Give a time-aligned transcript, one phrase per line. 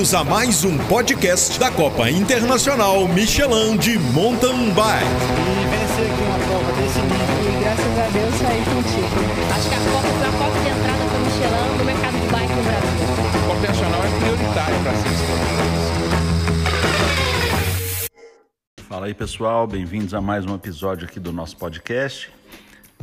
[0.00, 5.04] Bem-vindos a mais um podcast da Copa Internacional Michelin de Mountain Bike.
[5.04, 7.20] E vencer aqui uma prova desse nível.
[7.44, 9.12] E graças a Deus saí contigo.
[9.54, 12.26] Acho que a Copa foi a porta de entrada para o Michelin no mercado de
[12.32, 12.96] bike no Brasil.
[13.28, 15.10] A Copa Nacional é prioritária para ser
[18.88, 22.32] Fala aí pessoal, bem-vindos a mais um episódio aqui do nosso podcast.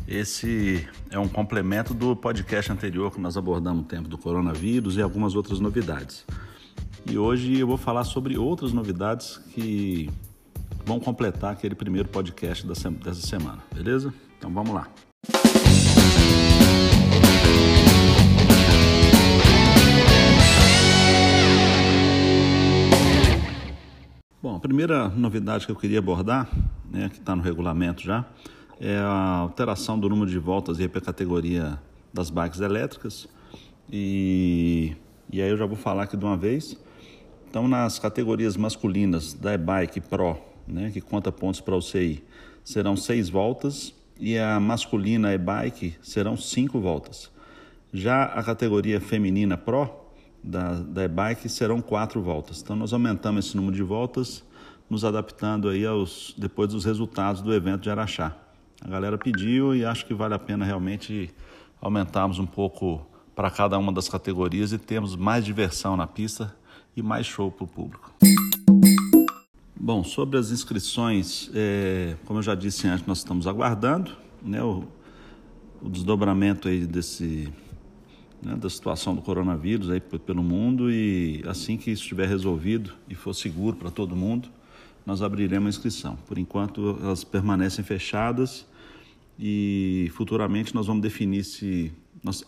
[0.07, 5.01] Esse é um complemento do podcast anterior que nós abordamos o tempo do coronavírus e
[5.03, 6.25] algumas outras novidades.
[7.09, 10.09] E hoje eu vou falar sobre outras novidades que
[10.85, 14.13] vão completar aquele primeiro podcast dessa semana, beleza?
[14.37, 14.89] Então vamos lá.
[24.43, 26.49] Bom, a primeira novidade que eu queria abordar,
[26.91, 28.25] né, que está no regulamento já,
[28.81, 31.79] é a alteração do número de voltas para a categoria
[32.13, 33.29] das bikes elétricas.
[33.89, 34.93] E,
[35.31, 36.77] e aí eu já vou falar aqui de uma vez.
[37.49, 42.21] Então, nas categorias masculinas da e-bike Pro, né, que conta pontos para o CI,
[42.63, 47.31] serão seis voltas e a masculina e-bike serão cinco voltas.
[47.93, 49.89] Já a categoria feminina Pro
[50.43, 52.61] da, da e-bike serão quatro voltas.
[52.61, 54.43] Então, nós aumentamos esse número de voltas,
[54.89, 58.35] nos adaptando aí aos depois dos resultados do evento de Araxá.
[58.81, 61.33] A galera pediu e acho que vale a pena realmente
[61.79, 66.53] aumentarmos um pouco para cada uma das categorias e termos mais diversão na pista
[66.97, 68.11] e mais show para o público.
[69.79, 74.11] Bom, sobre as inscrições, é, como eu já disse antes, nós estamos aguardando
[74.41, 74.83] né, o,
[75.79, 77.53] o desdobramento aí desse,
[78.41, 83.13] né, da situação do coronavírus aí pelo mundo e assim que isso estiver resolvido e
[83.13, 84.49] for seguro para todo mundo,
[85.05, 86.17] nós abriremos a inscrição.
[86.25, 88.65] Por enquanto, elas permanecem fechadas
[89.39, 91.93] e futuramente nós vamos definir se
[92.23, 92.43] nós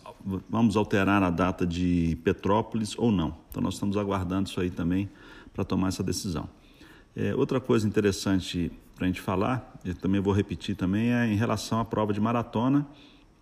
[0.48, 3.36] vamos alterar a data de Petrópolis ou não.
[3.48, 5.08] Então, nós estamos aguardando isso aí também
[5.52, 6.48] para tomar essa decisão.
[7.16, 11.36] É, outra coisa interessante para a gente falar, eu também vou repetir também, é em
[11.36, 12.86] relação à prova de maratona,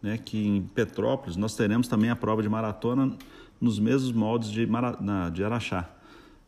[0.01, 3.13] né, que em Petrópolis nós teremos também a prova de maratona
[3.61, 5.91] nos mesmos moldes de, na, de Araxá.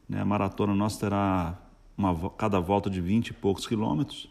[0.09, 1.59] Né, a maratona nossa terá
[1.99, 4.31] uma, cada volta de 20 e poucos quilômetros,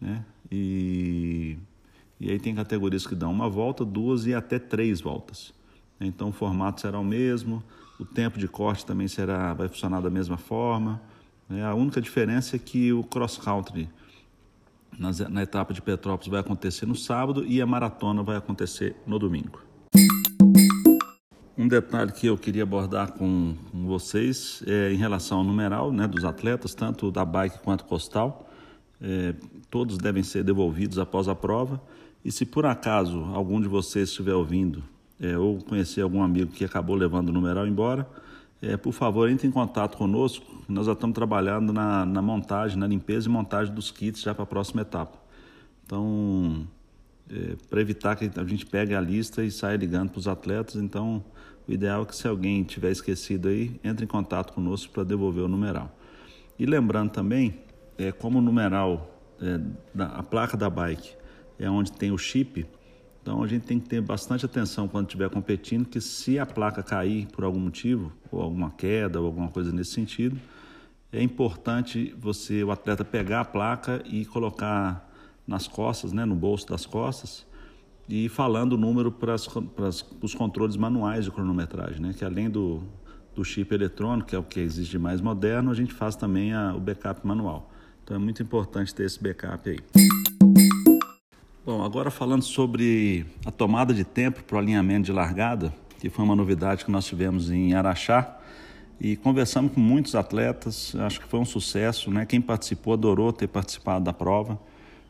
[0.00, 0.24] né?
[0.50, 1.56] E,
[2.18, 5.52] e aí tem categorias que dão uma volta, duas e até três voltas.
[6.00, 7.62] Então o formato será o mesmo,
[7.98, 11.00] o tempo de corte também será, vai funcionar da mesma forma.
[11.48, 11.64] Né?
[11.64, 13.88] A única diferença é que o cross country
[14.98, 19.60] na, etapa de Petrópolis vai acontecer no sábado e a maratona vai acontecer no domingo.
[21.58, 26.06] Um detalhe que eu queria abordar com, com vocês é em relação ao numeral né,
[26.06, 28.45] dos atletas, tanto da bike quanto costal.
[29.00, 29.34] É,
[29.70, 31.80] todos devem ser devolvidos após a prova.
[32.24, 34.82] E se por acaso algum de vocês estiver ouvindo
[35.20, 38.08] é, ou conhecer algum amigo que acabou levando o numeral embora,
[38.60, 40.44] é, por favor, entre em contato conosco.
[40.68, 44.44] Nós já estamos trabalhando na, na montagem, na limpeza e montagem dos kits já para
[44.44, 45.18] a próxima etapa.
[45.84, 46.66] Então,
[47.30, 50.76] é, para evitar que a gente pegue a lista e saia ligando para os atletas.
[50.76, 51.22] Então,
[51.68, 55.44] o ideal é que se alguém tiver esquecido aí, entre em contato conosco para devolver
[55.44, 55.94] o numeral.
[56.58, 57.54] E lembrando também,
[57.98, 59.60] é, como o numeral, é,
[59.94, 61.14] da, a placa da bike
[61.58, 62.66] é onde tem o chip,
[63.22, 66.82] então a gente tem que ter bastante atenção quando estiver competindo, que se a placa
[66.82, 70.38] cair por algum motivo, ou alguma queda, ou alguma coisa nesse sentido,
[71.12, 75.10] é importante você, o atleta, pegar a placa e colocar
[75.46, 77.46] nas costas, né, no bolso das costas,
[78.08, 79.34] e falando o número para,
[79.74, 82.82] para os controles manuais de cronometragem, né, que além do,
[83.34, 86.74] do chip eletrônico, que é o que existe mais moderno, a gente faz também a,
[86.74, 87.72] o backup manual.
[88.06, 89.80] Então é muito importante ter esse backup aí.
[91.64, 96.24] Bom, agora falando sobre a tomada de tempo para o alinhamento de largada, que foi
[96.24, 98.38] uma novidade que nós tivemos em Araxá,
[99.00, 102.24] e conversamos com muitos atletas, acho que foi um sucesso, né?
[102.24, 104.56] Quem participou adorou ter participado da prova.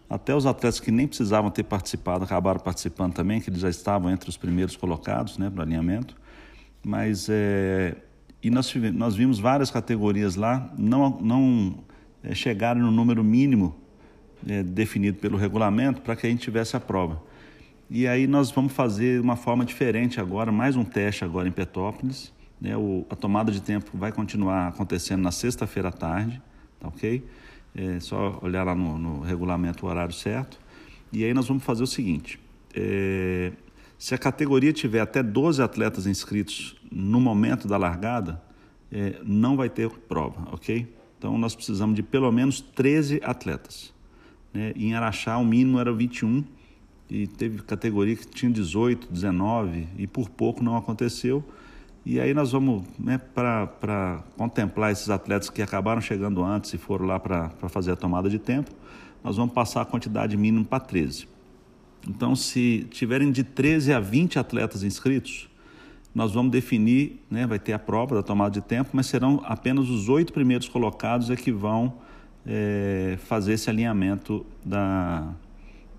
[0.08, 4.10] Até os atletas que nem precisavam ter participado acabaram participando também, que eles já estavam
[4.10, 6.16] entre os primeiros colocados né, para alinhamento.
[6.82, 7.94] Mas, é,
[8.42, 11.84] e nós, nós vimos várias categorias lá, não, não
[12.22, 13.74] é, chegaram no número mínimo
[14.46, 17.22] é, definido pelo regulamento para que a gente tivesse a prova.
[17.88, 22.32] E aí nós vamos fazer uma forma diferente agora, mais um teste agora em Petópolis.
[22.60, 26.42] Né, o, a tomada de tempo vai continuar acontecendo na sexta-feira à tarde,
[26.80, 27.22] tá ok?
[27.74, 30.58] É só olhar lá no, no, regulamento o horário certo.
[31.12, 32.40] E aí nós vamos fazer o seguinte:
[32.74, 33.52] é,
[33.98, 38.42] se a categoria tiver até 12 atletas inscritos no momento da largada,
[38.90, 40.88] é, não vai ter prova, ok?
[41.18, 43.92] Então nós precisamos de pelo menos 13 atletas.
[44.52, 44.72] Né?
[44.76, 46.44] Em Araxá o mínimo era 21
[47.08, 51.44] e teve categoria que tinha 18, 19 e por pouco não aconteceu.
[52.04, 57.04] E aí nós vamos, né, para contemplar esses atletas que acabaram chegando antes e foram
[57.04, 58.70] lá para fazer a tomada de tempo,
[59.24, 61.26] nós vamos passar a quantidade mínima para 13.
[62.08, 65.48] Então, se tiverem de 13 a 20 atletas inscritos,
[66.16, 69.90] nós vamos definir, né, vai ter a prova da tomada de tempo, mas serão apenas
[69.90, 71.92] os oito primeiros colocados é que vão
[72.46, 75.34] é, fazer esse alinhamento da,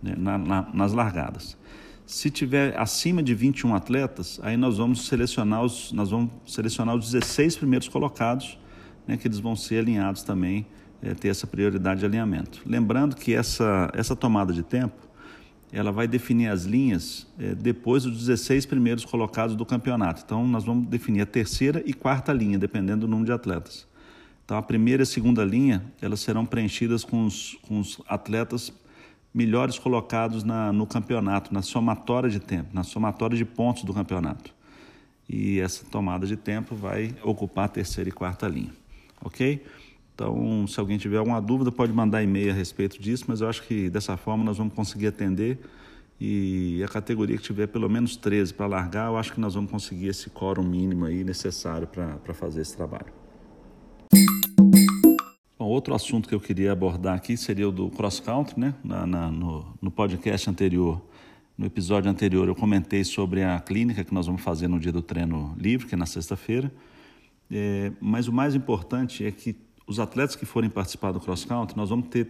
[0.02, 1.56] né, na, na, nas largadas.
[2.04, 7.12] Se tiver acima de 21 atletas, aí nós vamos selecionar os, nós vamos selecionar os
[7.12, 8.58] 16 primeiros colocados,
[9.06, 10.66] né, que eles vão ser alinhados também,
[11.00, 12.64] é, ter essa prioridade de alinhamento.
[12.66, 15.07] Lembrando que essa, essa tomada de tempo,
[15.72, 20.24] ela vai definir as linhas é, depois dos 16 primeiros colocados do campeonato.
[20.26, 23.86] Então, nós vamos definir a terceira e quarta linha, dependendo do número de atletas.
[24.46, 28.72] Então, a primeira e a segunda linha, elas serão preenchidas com os, com os atletas
[29.34, 34.54] melhores colocados na, no campeonato, na somatória de tempo, na somatória de pontos do campeonato.
[35.30, 38.72] E essa tomada de tempo vai ocupar a terceira e quarta linha,
[39.22, 39.64] ok?
[40.18, 43.62] Então, se alguém tiver alguma dúvida, pode mandar e-mail a respeito disso, mas eu acho
[43.62, 45.60] que dessa forma nós vamos conseguir atender
[46.20, 49.70] e a categoria que tiver pelo menos 13 para largar, eu acho que nós vamos
[49.70, 53.14] conseguir esse quórum mínimo aí necessário para fazer esse trabalho.
[55.60, 58.74] Bom, outro assunto que eu queria abordar aqui seria o do cross country, né?
[58.84, 61.00] Na, na, no, no podcast anterior,
[61.56, 65.04] no episódio anterior, eu comentei sobre a clínica que nós vamos fazer no dia do
[65.04, 66.74] treino livre, que é na sexta-feira.
[67.52, 71.78] É, mas o mais importante é que os atletas que forem participar do cross country,
[71.78, 72.28] nós vamos ter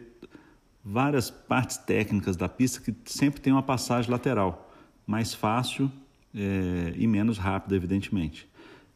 [0.86, 4.72] várias partes técnicas da pista que sempre tem uma passagem lateral,
[5.06, 5.92] mais fácil
[6.34, 8.48] é, e menos rápida, evidentemente.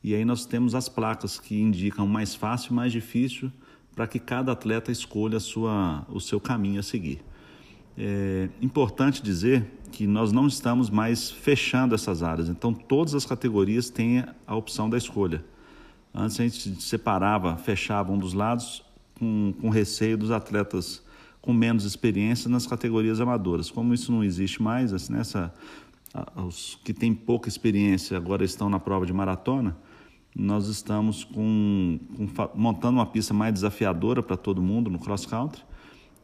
[0.04, 3.52] E aí nós temos as placas que indicam mais fácil mais difícil
[3.96, 7.22] para que cada atleta escolha sua, o seu caminho a seguir.
[7.98, 13.90] É importante dizer que nós não estamos mais fechando essas áreas, então todas as categorias
[13.90, 15.44] têm a opção da escolha.
[16.13, 18.84] Antes a gente separava, fechava um dos lados
[19.18, 21.04] com, com receio dos atletas
[21.42, 23.72] com menos experiência nas categorias amadoras.
[23.72, 25.52] Como isso não existe mais, assim, nessa,
[26.36, 29.75] os que têm pouca experiência agora estão na prova de maratona,
[30.36, 35.62] nós estamos com, com, montando uma pista mais desafiadora para todo mundo no cross country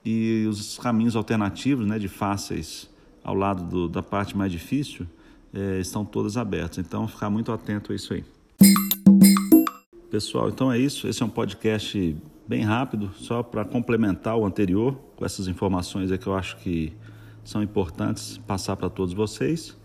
[0.06, 2.90] e os caminhos alternativos, né, de fáceis
[3.24, 5.06] ao lado do, da parte mais difícil,
[5.54, 6.78] é, estão todos abertos.
[6.78, 8.24] Então, ficar muito atento a isso aí.
[10.10, 11.06] Pessoal, então é isso.
[11.06, 12.16] Esse é um podcast
[12.48, 16.94] bem rápido, só para complementar o anterior, com essas informações que eu acho que
[17.44, 19.76] são importantes passar para todos vocês.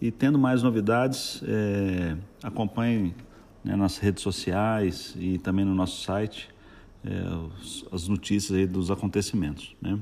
[0.00, 3.16] E tendo mais novidades, é, acompanhem
[3.64, 6.50] né, nas redes sociais e também no nosso site
[7.04, 7.10] é,
[7.60, 9.74] os, as notícias aí dos acontecimentos.
[9.82, 9.98] Né?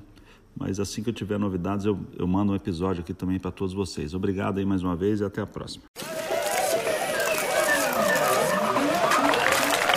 [0.55, 3.73] Mas assim que eu tiver novidades, eu, eu mando um episódio aqui também para todos
[3.73, 4.13] vocês.
[4.13, 5.85] Obrigado aí mais uma vez e até a próxima.